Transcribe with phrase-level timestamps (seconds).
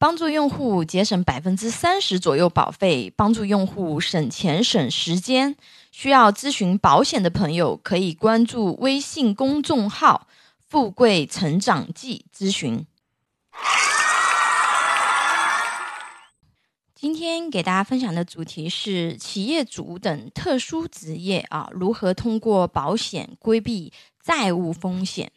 [0.00, 5.56] 帮助用户节省百分之三十左右保费，帮助用户省钱省时间。
[5.90, 10.28] 需要咨询保险的朋友，可以关注微信公众号
[10.64, 12.86] “富贵成长记”咨询。
[16.94, 23.92] 今天给大家分享的主题是企业主等特殊职业啊，如何通过保险规避
[24.22, 25.32] 债务风险？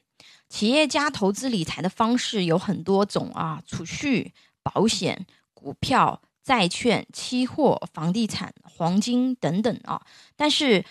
[0.48, 4.34] 企业家投资理财的方式有很多种啊，储蓄。
[4.64, 10.02] 保险、股票、债券、期货、房地产、黄金等等啊，
[10.36, 10.84] 但是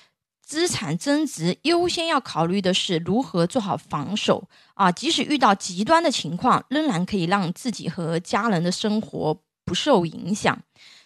[0.42, 4.48] 资产增值优先要考虑的是如何做好防守。
[4.74, 10.58] 啊，即使遇到极端的情况，仍然可以让自己和家人的生活不受影响。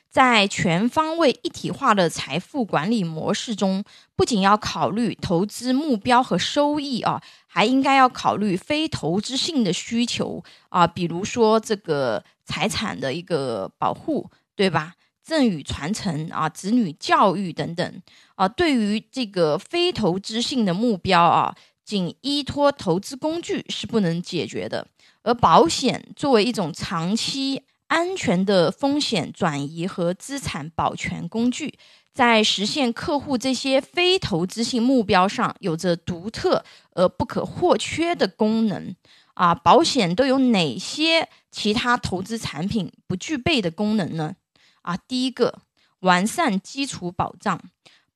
[0.08, 3.82] 在全方位一体化的财富管理模式中，
[4.14, 10.44] 不仅要考虑投资目标和收益啊，还应该要考虑非投资性的需求。
[10.68, 14.94] 啊，比如说这个财产的一个保护，对吧？
[15.22, 18.02] 赠与传承啊，子女教育等等
[18.34, 18.46] 啊。
[18.46, 24.86] 对于这个非投资性的目标啊，仅依托投资工具是不能解决的，
[25.22, 27.64] 而保险作为一种长期。
[27.86, 31.78] 安全的风险转移和资产保全工具，
[32.12, 38.96] 在实现客户这些非投资性目标上，有着独特而不可或缺的功能。
[39.34, 44.34] 啊，保险都有哪些其他投资产品不具备的功能呢？
[44.82, 45.60] 啊，第一个，
[46.00, 47.60] 完善基础保障。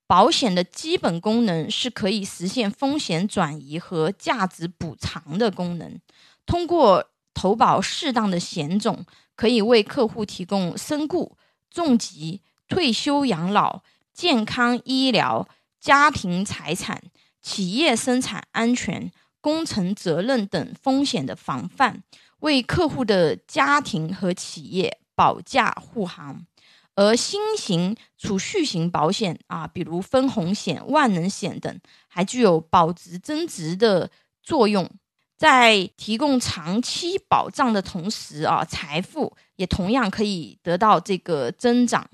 [0.08, 6.00] 保险的基本功能是可以实现风险转移和价值补偿的功能，
[6.44, 9.06] 通过投保适当的险种。
[9.36, 11.36] 可以为客户提供身故、
[11.70, 15.46] 重疾、退休养老、健康医疗、
[15.78, 17.04] 家庭财产、
[17.40, 22.02] 企业生产安全、工程责任等风险的防范，
[22.40, 26.44] 为客户的家庭和企业保驾护航。
[26.94, 34.10] 而新型储蓄型保险啊，比如分红险、万能险等，还具有保值增值的
[34.42, 34.90] 作用。
[35.36, 42.04] 在提供长期保障的同时啊，财富也同样可以得到这个增长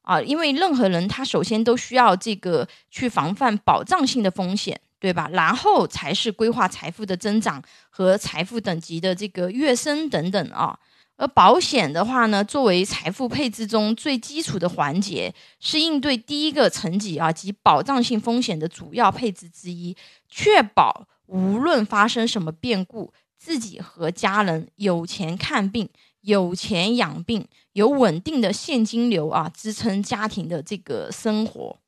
[0.00, 5.28] 啊，因为任何人他首先都需要这个去防范保障性的风险，对吧？
[5.32, 10.78] 然后才是规划财富的增长和财富等级的这个跃升等等啊。
[11.16, 19.96] 而保险的话呢，作为财富配置中最基础的环节，是应对第一个层级啊及保障性风险的主要配置之一，
[20.28, 21.08] 确保。
[21.26, 25.88] 无论发生什么变故，自己和家人有钱看病，
[26.20, 31.81] 有钱养病，有稳定的现金流啊，支撑家庭的这个生活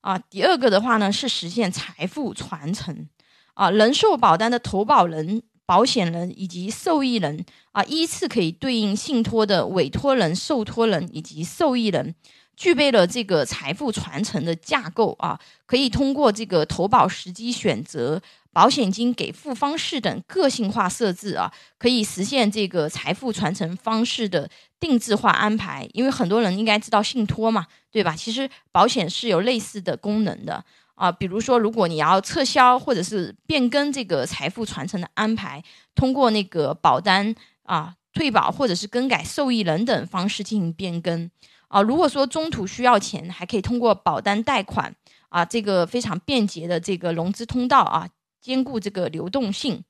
[0.00, 0.18] 啊。
[0.18, 3.08] 第二个的话呢，是实现财富传承
[3.54, 3.70] 啊。
[3.70, 12.14] 人寿保单的投保人、保险人以及受益人啊，依次可以对应信托的委托人、受托人以及受益人，
[12.56, 18.22] 具备了这个财富传承的架构啊，可以通过这个投保时机选择。
[18.52, 24.50] 保险金给付方式等个性化设置啊，可以实现这个财富传承方式的
[24.80, 25.88] 定制化安排。
[25.92, 28.16] 因为很多人应该知道信托嘛，对吧？
[28.16, 30.64] 其实保险是有类似的功能的
[30.94, 31.12] 啊。
[31.12, 35.62] 比如说，如果你要撤销或者是变更这个财富传承的安排，
[35.94, 41.30] 通过那个保单啊退保或者是更改受益人等方式进行变更
[41.68, 41.80] 啊。
[41.80, 44.92] 如果说中途需要钱，还可以通过保单贷款
[45.28, 48.08] 啊，这个非常便捷的这个融资通道啊。
[48.48, 49.84] 兼顾这个流动性，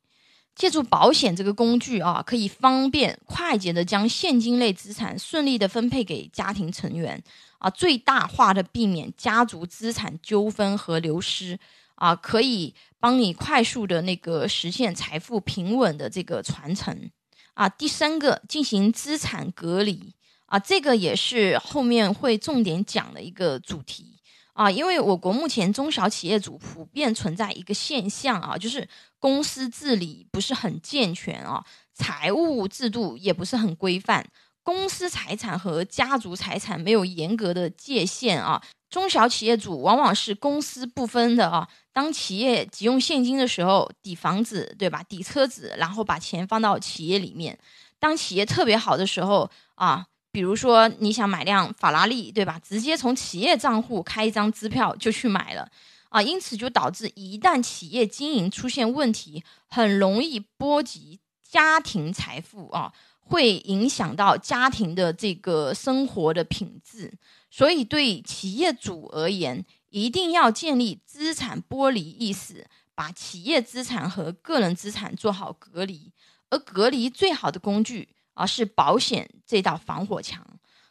[0.56, 7.22] 借助保险这个工具啊，可以方便快捷的将现金类资产顺利的分配给家庭成员
[7.58, 11.56] 啊，最大化的避免家族资产纠纷和流失
[11.94, 17.08] 啊，可以帮你快速的那个实现财富平稳的这个传承
[17.54, 17.68] 啊。
[17.68, 24.17] 第三个，进行资产隔离啊，这个也是后面会重点讲的一个主题。
[24.58, 28.88] 啊，因为我国目前中小企业主普遍存在一个现象啊，就是
[29.20, 31.64] 公司治理不是很健全啊，
[31.94, 34.26] 财务制度也不是很规范，
[34.64, 38.60] 公司财产和家族财产没有严格的界限啊，
[38.90, 47.56] 中小企业主往往是公私不分的啊，当企业急用现金的时候，抵房子对吧，抵车子，然后把钱放到企业里面，
[48.00, 50.06] 当企业特别好的时候啊。
[50.30, 52.60] 比如说，你想买辆法拉利，对吧？
[52.62, 55.70] 直接从企业账户开一张支票就去买了，
[56.10, 67.14] 啊，因此就导致一旦企业经营出现问题，很容易波及家庭财富啊，会影响到家庭的这个生活的品质。
[67.50, 76.12] 所以，对企业主而言，一定要建立资产剥离意识，把企业资产和个人资产做好隔离。
[76.50, 78.08] 而隔离最好的工具。
[78.38, 80.46] 而，是保险这道防火墙。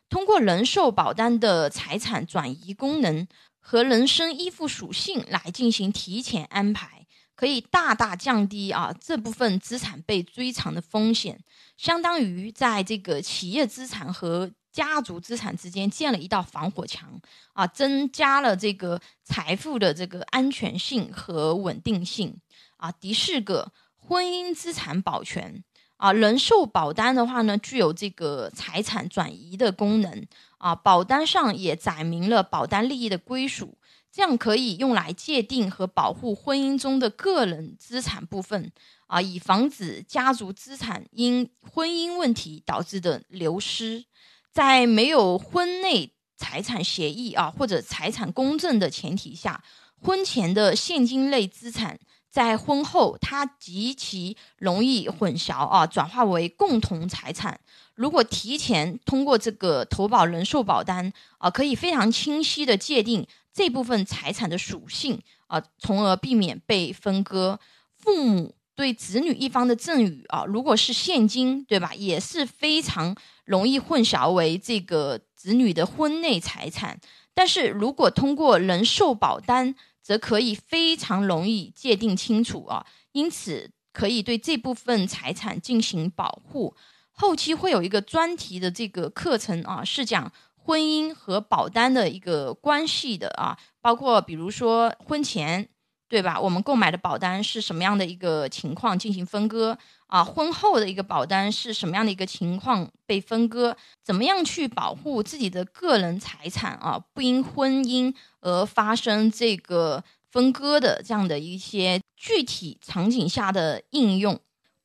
[0.10, 3.28] 通过人寿保单的财产转移功能
[3.60, 7.06] 和人身依附属性来进行提前安排，
[7.36, 11.40] 可以大大降低啊这部分资产被追偿的风险，
[11.76, 17.20] 相当于在这个企业资产和家族资产之间建了一道防火墙
[17.54, 22.40] 啊，增加了这个财富的这个安全性和稳定性
[22.78, 22.92] 啊。
[22.92, 25.64] 第四个，婚姻资产保全。
[25.98, 30.26] 啊，人寿保单的话呢，具有这个财产转移的功能
[30.60, 33.78] 啊，保单上也载明了保单利益的归属，
[34.12, 38.72] 这样可以用来界定和保护婚姻中的个人资产部分
[39.08, 44.06] 啊，以防止家族资产因婚姻问题导致的流失。
[44.54, 49.64] 在没有婚内财产协议啊或者财产公证的前提下，
[50.02, 52.00] 婚前的现金类资产。
[52.38, 57.60] 在婚后，它极其容易混淆啊，转化为共同财产。
[57.95, 67.60] 如果提前通过这个投保人寿保单啊，可以非常清晰的界定这部分财产的属性啊，从而避免被分割。
[67.95, 77.00] 父母对子女一方的赠与啊，如果是现金，对吧，也是非常容易混淆为这个子女的婚内财产。
[77.34, 79.74] 但是如果通过人寿保单，
[80.07, 86.74] 则可以非常容易界定清楚啊，因此可以对这部分财产进行保护。
[87.12, 95.68] 后期会有一个专题的这个课程啊，是讲婚姻和保单的一个关系的啊，包括比如说婚前。
[96.09, 96.39] 对吧？
[96.39, 99.77] 我们购买的保单是什么样的一个情况进行分割
[100.07, 100.24] 啊？
[100.24, 103.75] 婚后的一个保单是什么样的一个情况被分割？
[104.01, 106.98] 怎么样去保护自己的个人财产啊？
[107.13, 110.01] 不因婚姻而发生这个
[110.31, 114.39] 分割的这样的一些具体场景下的应用。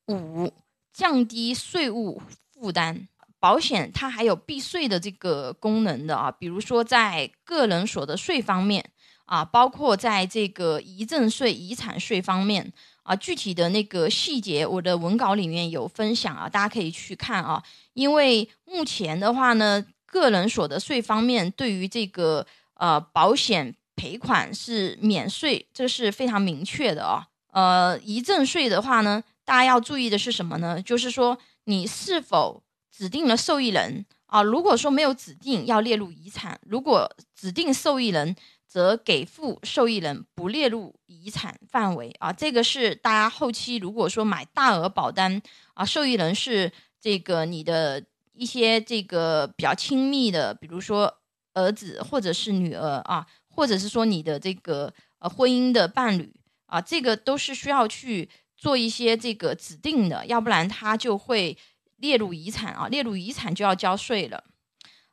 [0.09, 0.53] 五、
[0.93, 2.21] 降低税务
[2.53, 3.07] 负担。
[3.39, 8.91] 保险它还有避税的这个功能的啊，比如说在个人所得税方面。
[9.33, 12.71] 啊，包括在这个遗赠税、遗产税方面
[13.03, 17.63] 啊，具体的那个细节，我的文稿里面有分享啊，大家可以去看啊。
[17.95, 27.27] 因为目前的话呢，个人所得税方面对于这个呃保险赔款是免税，这是非常明确的啊。
[27.53, 30.83] 呃，遗赠税的话呢，大家要注意的是什么呢？
[30.83, 32.63] 就是说你是否
[32.95, 34.43] 指定了受益人啊？
[34.43, 38.37] 如果说没有指定，要列入遗产；如果指定受益人，
[38.73, 45.43] 则给付受益人不列入遗产范围啊，这个是大家后期如果说买大额保单
[45.75, 48.03] 啊，受益人是这个你的
[48.33, 51.19] 一些这个比较亲密的，比如说
[51.53, 56.35] 儿子或者是女儿啊，或者是说你的这个呃婚姻的伴侣
[56.65, 61.59] 啊，这个都是需要去做一些这个指定的，要不然他就会
[61.99, 64.45] 列入遗产啊，列入遗产就要交税了。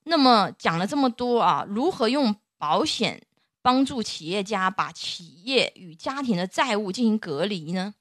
[0.06, 3.22] 那么讲了这么多啊，如何用保险？
[3.62, 7.94] 帮助企业家把企业与家庭的债务进行隔离呢？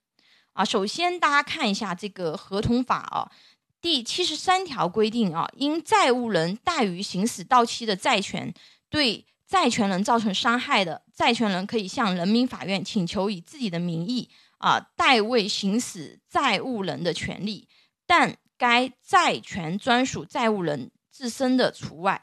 [0.53, 3.31] 啊，首先大家看一下这个合同法啊，
[3.81, 8.53] 第七十三条规定啊，因债务人怠于行使到期的债权，
[8.89, 14.29] 对债权人造成伤害的，债权人可以向人民法院请求以自己的名义
[14.59, 17.69] 啊代位行使债务人的权利，
[18.07, 22.23] 但该债权专属债务人自身的除外。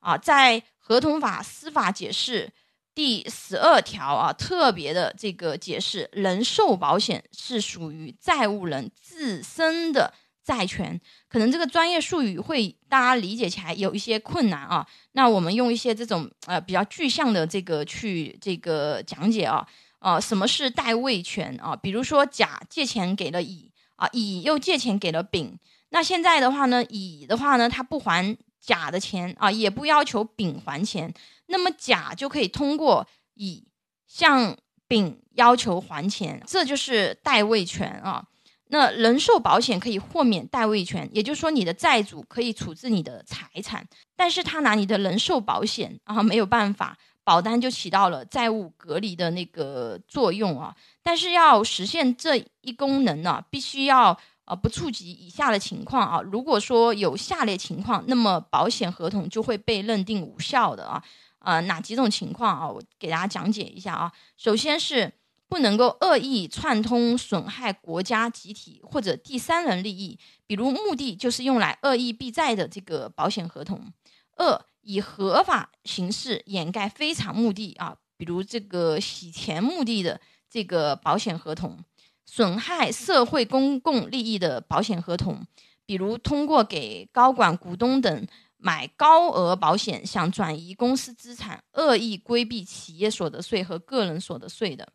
[0.00, 2.52] 啊，在合同法司法解释。
[2.96, 10.98] 第十二条啊，特别的这个解释，人寿保险是属于债务人自身的债权，
[11.28, 14.86] 可能这个专业术语会大家理解起来有一些困难啊。
[15.12, 21.76] 那我们用一些这种呃比较具象的这个去这个讲解啊啊，什么是代位权啊？
[21.76, 25.58] 比如说甲借钱给了乙啊，乙又借钱给了丙，
[25.90, 31.14] 那现在的话呢，乙的话呢，他不还甲的钱啊，也不要求丙还钱。
[31.46, 33.64] 那么甲就可以通过乙
[34.08, 34.56] 向
[34.88, 38.26] 丙要求还钱，这就是代位权啊。
[38.68, 50.74] 那人寿保险可以豁免代位权，也就是说你的债主可以处置你的财产，但是他拿你的人寿保险啊没有办法，保单就起到了债务隔离的那个作用啊。
[51.00, 56.22] 但是要实现这一功能呢，必须要啊不触及以下的情况啊。
[56.22, 61.04] 如果说有下列情况，那么保险合同就会被认定无效的啊。
[61.40, 62.66] 呃，哪几种情况啊？
[62.66, 64.10] 我给大家讲解一下啊。
[64.36, 65.12] 首先是
[65.48, 73.92] 不能够恶意串通损害国家集体或者第三人利益，比如目的就是用来恶意避债的这个保险合同。
[74.36, 81.78] 二，以合法形式掩盖非常目的啊，比如这个洗钱目的的这个保险合同，
[82.26, 85.46] 损害社会公共利益的保险合同，
[85.86, 88.26] 比如通过给高管、股东等
[88.58, 94.88] 买高额保险，想转移公司资产，恶意规避企业所得税和个人所得税的。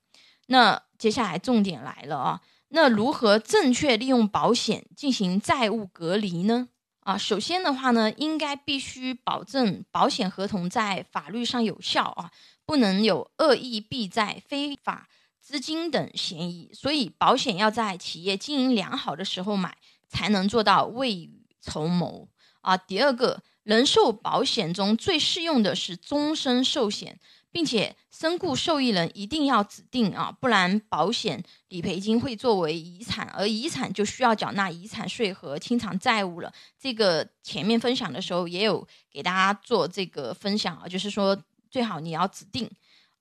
[0.48, 6.68] 那接下来重点来了啊，那如何正确利用保险进行债务隔离呢？
[7.02, 12.32] 啊，首先的话呢，应该必须保证保险合同在法律上有效啊，
[12.66, 15.08] 不能有恶意避债、非法
[15.52, 16.72] 资金等嫌疑。
[16.74, 19.78] 所以，保险要在企业经营良好的时候买。
[20.14, 22.28] 才能做到未雨绸缪
[22.60, 22.76] 啊！
[22.76, 27.18] 第二个，人寿保险中最适用的是终身寿险，
[27.50, 36.52] 并且身故受益人一定要指定啊，不然保险理赔金会作为遗产，而遗产就需要缴纳遗产税和清偿债务了。
[36.78, 42.70] 这个前面分享的时候也有给大家做这个分享啊，就是说最好你要指定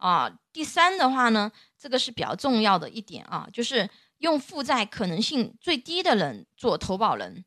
[0.00, 0.30] 啊。
[0.52, 3.88] 第三的话呢，这个是比较重要的一点啊，就是。
[4.20, 7.42] 用负债可能性最低的人做投保人，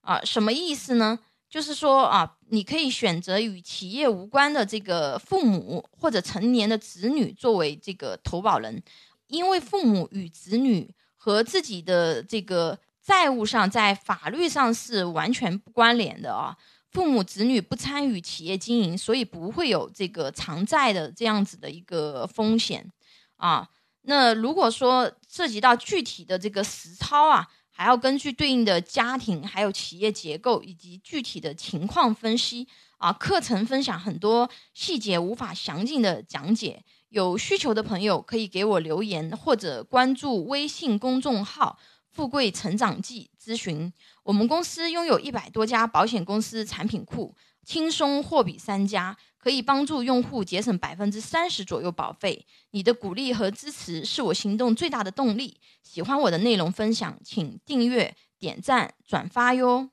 [0.00, 1.18] 啊，什么意思呢？
[1.50, 8.82] 就是说啊，你可以选择与企业无关的这个父母或者成年的子女作为这个投保人，
[9.26, 16.56] 因为父母与子女和自己的这个债务上在法律上是完全不关联的啊。
[16.94, 22.88] 父母子女不参与企业经营，所以不会有这个偿债的这样子的一个风险
[23.36, 23.68] 啊。
[24.02, 33.12] 那如果说涉及到具体的这个实操啊，还要根据对应的家庭、还有企业结构以及具体的情况分析啊。
[33.12, 41.76] 课程分享很多细节无法详尽的讲解，有需求的朋友可以给我留言或者关注微信公众号
[42.14, 43.92] “富贵成长记”咨询。
[44.22, 49.16] 我们公司拥有一百多家保险公司产品库，轻松货比三家。
[49.36, 52.46] 可以帮助用户节省百分之三十左右保费。
[52.70, 55.60] 你的鼓励和支持是我行动最大的动力。
[55.82, 59.90] 喜欢我的内容分享，请订阅、点赞、转发哟。